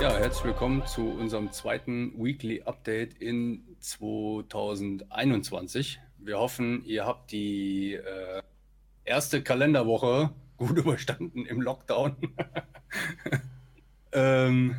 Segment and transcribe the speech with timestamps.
[0.00, 5.98] Ja, herzlich willkommen zu unserem zweiten Weekly Update in 2021.
[6.18, 8.42] Wir hoffen, ihr habt die äh,
[9.04, 12.14] erste Kalenderwoche gut überstanden im Lockdown.
[14.12, 14.76] ähm,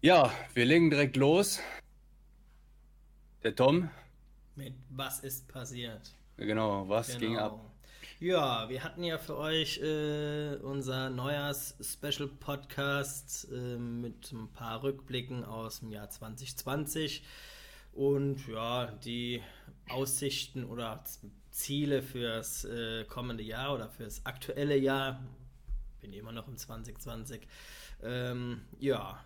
[0.00, 1.58] ja, wir legen direkt los.
[3.42, 3.90] Der Tom.
[4.54, 6.14] Mit was ist passiert?
[6.36, 7.18] Genau, was genau.
[7.18, 7.75] ging ab?
[8.18, 15.80] Ja, wir hatten ja für euch äh, unser Neujahrs-Special-Podcast äh, mit ein paar Rückblicken aus
[15.80, 17.22] dem Jahr 2020
[17.92, 19.42] und ja, die
[19.90, 21.04] Aussichten oder
[21.50, 25.22] Ziele fürs äh, kommende Jahr oder fürs aktuelle Jahr.
[26.00, 27.46] Bin immer noch im 2020.
[28.02, 29.22] Ähm, ja,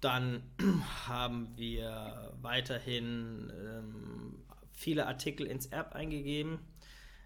[0.00, 0.42] dann
[1.06, 6.58] haben wir weiterhin ähm, viele Artikel ins Erb eingegeben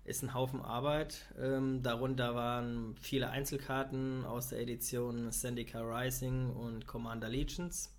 [0.05, 1.27] ist ein Haufen Arbeit.
[1.39, 7.95] Ähm, darunter waren viele Einzelkarten aus der Edition Syndica Rising und Commander Legions.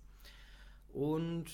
[0.92, 1.46] Und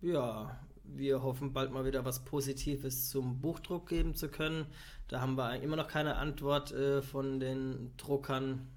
[0.00, 4.66] ja, wir hoffen bald mal wieder was Positives zum Buchdruck geben zu können.
[5.08, 8.68] Da haben wir immer noch keine Antwort äh, von den Druckern.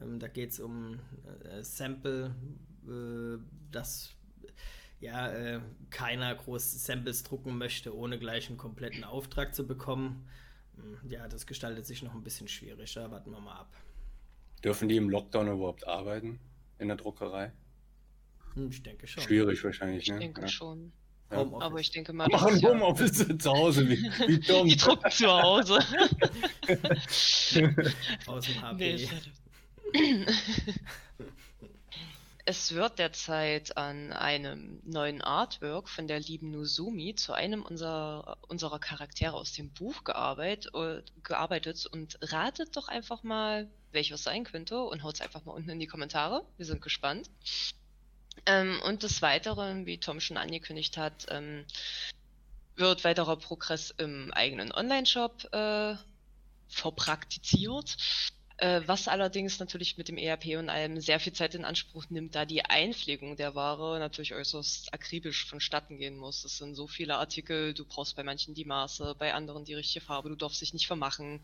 [0.00, 1.00] Ähm, da geht es um
[1.44, 2.34] äh, Sample,
[2.86, 3.38] äh,
[3.70, 4.14] das
[5.00, 5.60] ja, äh,
[5.90, 10.26] keiner groß Samples drucken möchte, ohne gleich einen kompletten Auftrag zu bekommen.
[10.76, 13.10] Hm, ja, das gestaltet sich noch ein bisschen schwieriger.
[13.10, 13.72] Warten wir mal ab.
[14.64, 16.40] Dürfen die im Lockdown überhaupt arbeiten
[16.78, 17.52] in der Druckerei?
[18.54, 19.22] Hm, ich denke schon.
[19.22, 20.16] Schwierig wahrscheinlich, ich ne?
[20.16, 20.48] Ich denke ja.
[20.48, 20.92] schon.
[21.30, 21.38] Ja.
[21.60, 22.26] Aber ich denke mal.
[22.28, 23.38] Machen Homeoffice ja...
[23.38, 24.66] zu Hause, wie, wie dumm.
[24.66, 25.78] Die drucken zu Hause.
[28.26, 28.96] Aus dem HP.
[28.96, 29.08] Nee,
[32.50, 38.78] Es wird derzeit an einem neuen Artwork von der lieben Nozumi zu einem unserer, unserer
[38.78, 44.80] Charaktere aus dem Buch gearbeitet, äh, gearbeitet und ratet doch einfach mal, welches sein könnte
[44.80, 46.42] und haut es einfach mal unten in die Kommentare.
[46.56, 47.28] Wir sind gespannt.
[48.46, 51.66] Ähm, und des Weiteren, wie Tom schon angekündigt hat, ähm,
[52.76, 55.96] wird weiterer Progress im eigenen Online-Shop äh,
[56.68, 57.98] verpraktiziert.
[58.58, 62.34] Äh, was allerdings natürlich mit dem ERP und allem sehr viel Zeit in Anspruch nimmt,
[62.34, 66.44] da die Einpflegung der Ware natürlich äußerst akribisch vonstatten gehen muss.
[66.44, 70.04] Es sind so viele Artikel, du brauchst bei manchen die Maße, bei anderen die richtige
[70.04, 71.40] Farbe, du darfst dich nicht vermachen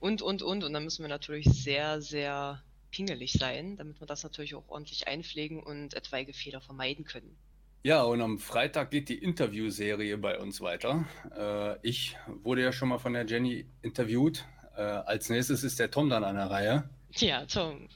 [0.00, 0.64] und, und, und.
[0.64, 5.06] Und dann müssen wir natürlich sehr, sehr pingelig sein, damit wir das natürlich auch ordentlich
[5.06, 7.36] einpflegen und etwaige Fehler vermeiden können.
[7.84, 11.06] Ja, und am Freitag geht die Interviewserie bei uns weiter.
[11.34, 14.44] Äh, ich wurde ja schon mal von der Jenny interviewt.
[14.76, 16.88] Äh, als nächstes ist der Tom dann an der Reihe.
[17.16, 17.88] Ja, Tom.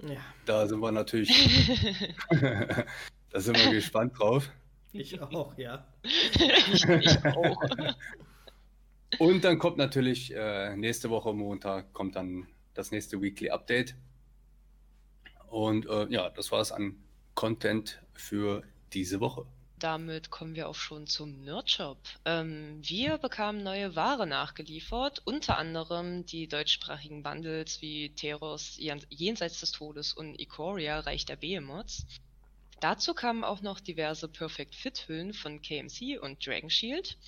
[0.00, 0.20] Ja.
[0.46, 1.30] Da sind wir natürlich.
[3.30, 4.50] da sind wir gespannt drauf.
[4.92, 5.86] Ich auch, ja.
[6.02, 7.62] ich, ich auch.
[9.18, 13.94] Und dann kommt natürlich äh, nächste Woche Montag kommt dann das nächste Weekly Update.
[15.48, 16.96] Und äh, ja, das war es an
[17.34, 18.62] Content für
[18.92, 19.46] diese Woche
[19.82, 21.98] damit kommen wir auch schon zum Nerdshop.
[22.24, 29.72] Ähm, wir bekamen neue Ware nachgeliefert, unter anderem die deutschsprachigen Bundles wie Teros Jenseits des
[29.72, 32.06] Todes und Ikoria Reich der Behemoths.
[32.80, 37.18] Dazu kamen auch noch diverse Perfect Fit Hüllen von KMC und Dragon Shield.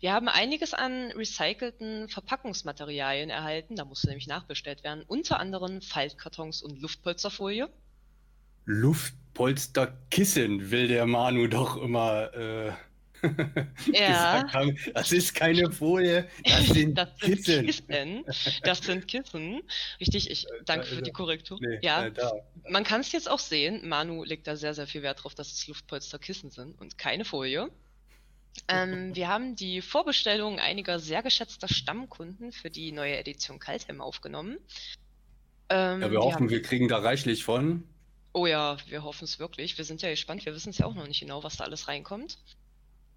[0.00, 6.62] Wir haben einiges an recycelten Verpackungsmaterialien erhalten, da musste nämlich nachbestellt werden, unter anderem Faltkartons
[6.62, 7.68] und Luftpolsterfolie.
[9.34, 12.72] Luftpolsterkissen will der Manu doch immer äh,
[13.92, 14.44] ja.
[14.52, 14.78] haben.
[14.92, 17.66] Das ist keine Folie, das sind, das sind Kissen.
[17.66, 18.24] Kissen.
[18.62, 19.62] Das sind Kissen.
[19.98, 21.58] Richtig, ich danke für die Korrektur.
[21.60, 22.12] Nee, ja, äh,
[22.68, 23.88] man kann es jetzt auch sehen.
[23.88, 27.70] Manu legt da sehr, sehr viel Wert drauf, dass es Luftpolsterkissen sind und keine Folie.
[28.68, 34.58] Ähm, wir haben die Vorbestellungen einiger sehr geschätzter Stammkunden für die neue Edition Kaltheim aufgenommen.
[35.70, 36.50] Ähm, ja, wir hoffen, haben...
[36.50, 37.84] wir kriegen da reichlich von.
[38.34, 39.78] Oh ja, wir hoffen es wirklich.
[39.78, 40.44] Wir sind ja gespannt.
[40.44, 42.36] Wir wissen es ja auch noch nicht genau, was da alles reinkommt.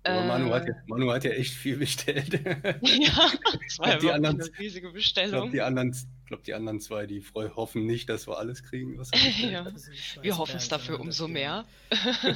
[0.04, 2.34] Aber Manu, hat ja, Manu hat ja echt viel bestellt.
[2.82, 3.32] ja,
[3.66, 5.30] das war ja die anderen, eine riesige Bestellung.
[5.30, 5.96] Ich glaube, die, anderen,
[6.28, 8.98] glaub, die anderen zwei, die freu, hoffen nicht, dass wir alles kriegen.
[9.00, 9.10] Was
[9.42, 9.66] ja.
[10.22, 11.66] Wir hoffen es dafür umso mehr.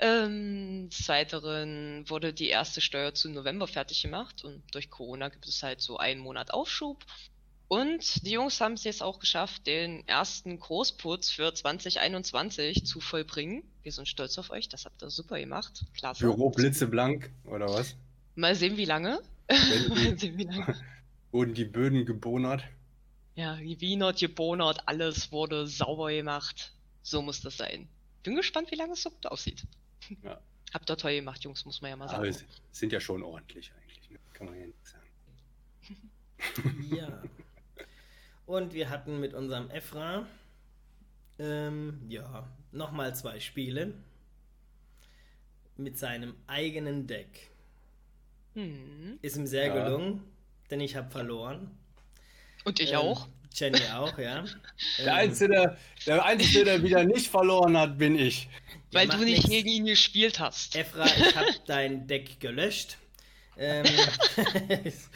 [0.00, 5.46] ähm, des Weiteren wurde die erste Steuer zu November fertig gemacht und durch Corona gibt
[5.46, 7.04] es halt so einen Monat Aufschub.
[7.68, 13.62] Und die Jungs haben es jetzt auch geschafft, den ersten Großputz für 2021 zu vollbringen.
[13.82, 15.84] Wir sind stolz auf euch, das habt ihr super gemacht.
[15.94, 16.20] Klasse.
[16.20, 17.94] Büro blitzeblank, oder was?
[18.36, 19.20] Mal sehen, wie lange.
[19.48, 20.76] Mal sehen, wie lange.
[21.30, 22.64] Wurden die Böden gebonert?
[23.34, 26.72] Ja, gewienert, gebonert, alles wurde sauber gemacht.
[27.02, 27.86] So muss das sein.
[28.22, 29.64] Bin gespannt, wie lange es so gut aussieht.
[30.24, 30.40] Ja.
[30.72, 32.28] Habt ihr toll gemacht, Jungs, muss man ja mal sagen.
[32.28, 32.38] Aber
[32.72, 34.18] sind ja schon ordentlich eigentlich, ne?
[34.32, 36.94] kann man ja nicht sagen.
[36.94, 37.22] ja.
[38.48, 40.26] Und wir hatten mit unserem Efra
[41.38, 43.94] ähm, ja, nochmal zwei Spiele
[45.76, 47.50] mit seinem eigenen Deck.
[48.54, 49.18] Hm.
[49.22, 49.74] Ist ihm sehr Ja.
[49.74, 50.24] gelungen,
[50.70, 51.70] denn ich habe verloren.
[52.64, 53.28] Und ich Ähm, auch.
[53.54, 54.44] Jenny auch, ja.
[54.98, 58.48] Der Ähm, Einzige, der Einzige, der wieder nicht verloren hat, bin ich.
[58.90, 60.76] ja, Weil macht du nicht gegen ihn gespielt hast.
[60.76, 62.98] Efra, ich habe dein Deck gelöscht.
[63.56, 63.84] Ähm,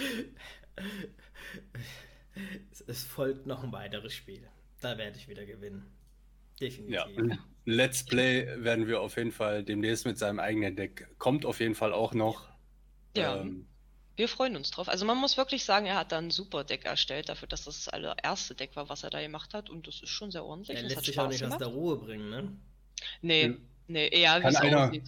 [2.71, 4.47] es, es folgt noch ein weiteres Spiel.
[4.81, 5.87] Da werde ich wieder gewinnen.
[6.61, 6.95] Definitiv.
[6.95, 7.07] Ja,
[7.65, 11.09] Let's Play werden wir auf jeden Fall demnächst mit seinem eigenen Deck.
[11.19, 12.49] Kommt auf jeden Fall auch noch.
[13.17, 13.41] Ja.
[13.41, 13.67] Ähm,
[14.17, 14.89] Wir freuen uns drauf.
[14.89, 17.85] Also man muss wirklich sagen, er hat da ein super Deck erstellt, dafür, dass das
[17.85, 19.71] das allererste Deck war, was er da gemacht hat.
[19.71, 20.77] Und das ist schon sehr ordentlich.
[20.77, 21.61] Er lässt hat sich auch Spaß nicht aus gemacht.
[21.61, 22.53] der Ruhe bringen, ne?
[23.23, 23.69] Nee, Hm.
[23.89, 25.05] nee, eher wie Kann es einer- aussieht.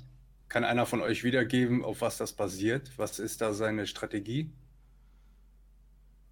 [0.49, 2.91] kann einer von euch wiedergeben, auf was das basiert?
[2.97, 4.51] Was ist da seine Strategie?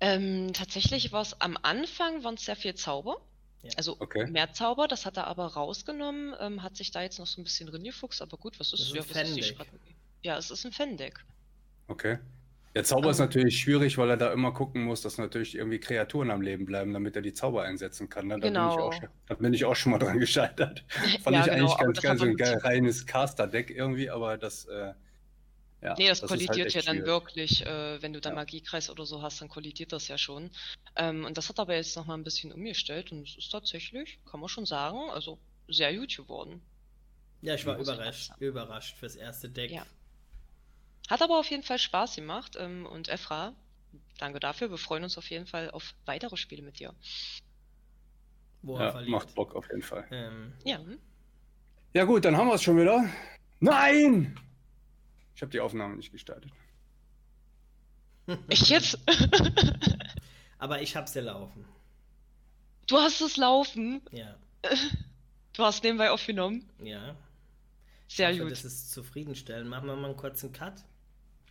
[0.02, 3.19] Ähm, tatsächlich war es am Anfang waren es sehr viel Zauber.
[3.62, 3.70] Ja.
[3.76, 4.26] Also Okay.
[4.26, 7.44] mehr Zauber, das hat er aber rausgenommen, ähm, hat sich da jetzt noch so ein
[7.44, 9.44] bisschen reingefuchst, aber gut, was ist, Das ist ein ja, was ist die Fan-Deck.
[9.54, 9.94] Strategie?
[10.25, 11.20] Ja, es ist ein Fan-Deck.
[11.87, 12.19] Okay.
[12.75, 13.26] Der Zauber ist Ähm.
[13.26, 16.93] natürlich schwierig, weil er da immer gucken muss, dass natürlich irgendwie Kreaturen am Leben bleiben,
[16.93, 18.26] damit er die Zauber einsetzen kann.
[18.26, 18.40] ne?
[18.40, 18.78] Da, bin, ich Genau.
[18.88, 20.84] auch, schon- da bin ich auch schon mal dran gescheitert.
[21.22, 24.94] Fand Ja, ich genau, eigentlich ganz hat so ein reines Caster-Deck irgendwie, aber das, äh,
[25.82, 25.94] ja.
[25.99, 27.06] Nee, das, ist halt kollidiert echt ja dann schwierig.
[27.08, 28.34] wirklich, äh, wenn du da Ja.
[28.37, 30.50] Magiekreis oder so hast, dann kollidiert das ja schon.
[30.96, 34.40] Ähm, und das hat aber jetzt nochmal ein bisschen umgestellt und es ist tatsächlich, kann
[34.40, 35.38] man schon sagen, also
[35.69, 36.62] sehr gut geworden.
[37.40, 39.70] Ja, ich war ich überrascht, überrascht fürs erste Deck.
[39.73, 39.84] Ja.
[41.08, 43.52] Hat aber auf jeden Fall Spaß gemacht ähm, und Efra,
[44.19, 44.70] danke dafür.
[44.70, 46.94] Wir freuen uns auf jeden Fall auf weitere Spiele mit dir.
[48.64, 49.11] Er Ja, verliert.
[49.11, 50.06] macht Bock auf jeden Fall.
[50.12, 50.79] Ähm, Ja,
[51.94, 53.05] Ja gut, dann haben wir es schon wieder.
[53.58, 54.38] Nein!
[55.43, 56.53] Ich habe die Aufnahme nicht gestartet.
[58.49, 58.97] echt jetzt?
[60.61, 61.65] aber ich hab's ja laufen.
[62.87, 64.00] du hast es laufen.
[64.12, 64.37] Ja,
[65.55, 66.65] Du hast nebenbei aufgenommen.
[66.81, 67.17] ja.
[68.06, 68.53] Sehr ich hoffe, gut.
[68.53, 69.69] Das ist zufriedenstellend.
[69.69, 70.75] Machen wir mal einen kurzen Cut.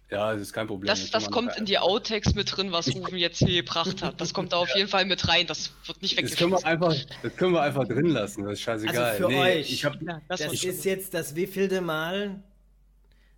[0.10, 0.88] Ja, das ist kein Problem.
[0.88, 4.22] Das, das kommt in die Outtakes mit drin, was Rufen jetzt hier gebracht hat.
[4.22, 5.48] Das kommt da auf jeden Fall mit rein.
[5.48, 6.66] Das wird nicht Das können, wir weggeschmissen.
[6.66, 8.98] einfach, das können wir einfach drin lassen, das ist scheißegal.
[9.04, 9.70] Also für euch.
[9.74, 12.42] Ich hab, Ja, Das, ist jetzt das wievielte Mal?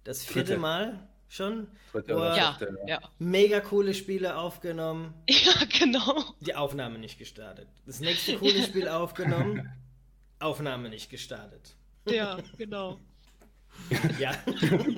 [0.04, 0.60] Das vierte Dritte.
[0.62, 1.68] Mal schon?
[1.92, 3.00] Dritte oder ja, Ja, ja.
[3.20, 5.14] Mega coole Spiele aufgenommen.
[5.30, 6.24] Ja, genau.
[6.42, 7.68] Die Aufnahme nicht gestartet.
[7.86, 9.70] Das nächste coole Spiel aufgenommen.
[10.40, 11.76] Aufnahme nicht gestartet.
[12.08, 13.00] Ja, genau.
[14.20, 14.32] Ja.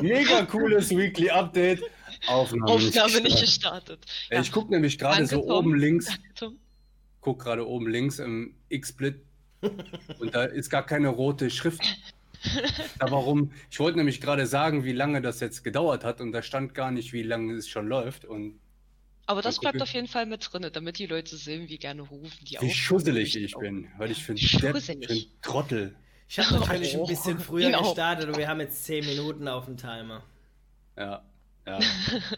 [0.02, 1.81] Mega cooles Weekly Update.
[2.28, 4.02] Aufnahme, Aufnahme nicht gestartet.
[4.02, 4.06] gestartet.
[4.30, 5.50] Ey, Ich gucke nämlich gerade so Tom.
[5.50, 6.10] oben links,
[7.22, 9.24] guck gerade oben links im X-Split
[10.19, 11.81] und da ist gar keine rote Schrift.
[13.00, 13.51] Da warum?
[13.71, 16.92] Ich wollte nämlich gerade sagen, wie lange das jetzt gedauert hat und da stand gar
[16.92, 18.59] nicht, wie lange es schon läuft und
[19.27, 22.31] Aber das bleibt auf jeden Fall mit drin, damit die Leute sehen, wie gerne rufen
[22.45, 22.71] die wie auf.
[22.71, 25.95] schusselig ich bin, weil ich finde, Wie Depp, ich bin Trottel.
[26.27, 27.83] Ich habe natürlich ein bisschen früher Genau.
[27.83, 30.24] gestartet und wir haben jetzt 10 Minuten auf dem Timer.
[30.97, 31.21] Ja,
[31.68, 31.80] ja.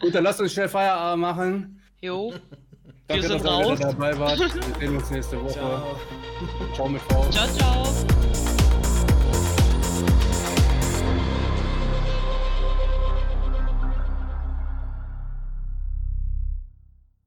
[0.00, 1.82] Gut, dann lasst uns schnell Feierabend machen.
[2.00, 2.32] Jo,
[3.06, 4.38] Danke, sind dass ihr dabei wart.
[4.38, 5.52] Wir sehen uns nächste Woche.
[5.54, 6.00] Ciao.
[6.74, 7.30] Ciao mit V.
[7.30, 8.37] ciao, ciao.